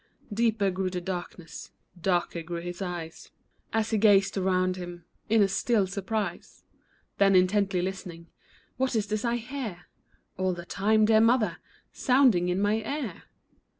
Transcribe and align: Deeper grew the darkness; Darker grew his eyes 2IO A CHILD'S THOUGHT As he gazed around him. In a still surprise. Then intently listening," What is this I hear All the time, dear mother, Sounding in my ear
Deeper 0.33 0.71
grew 0.71 0.89
the 0.89 0.99
darkness; 0.99 1.69
Darker 1.95 2.41
grew 2.41 2.59
his 2.59 2.81
eyes 2.81 3.27
2IO 3.27 3.27
A 3.27 3.27
CHILD'S 3.27 3.27
THOUGHT 3.73 3.79
As 3.81 3.89
he 3.91 3.97
gazed 3.99 4.37
around 4.39 4.75
him. 4.77 5.05
In 5.29 5.43
a 5.43 5.47
still 5.47 5.85
surprise. 5.85 6.63
Then 7.19 7.35
intently 7.35 7.83
listening," 7.83 8.25
What 8.77 8.95
is 8.95 9.05
this 9.05 9.23
I 9.23 9.35
hear 9.35 9.83
All 10.37 10.53
the 10.53 10.65
time, 10.65 11.05
dear 11.05 11.21
mother, 11.21 11.57
Sounding 11.93 12.49
in 12.49 12.59
my 12.59 12.77
ear 12.77 13.25